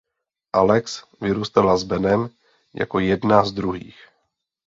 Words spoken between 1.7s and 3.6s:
s Benem jako jedna z